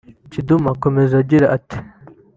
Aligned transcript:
Kidumu 0.31 0.67
akomeza 0.75 1.13
agira 1.21 1.45
ati 1.57 1.77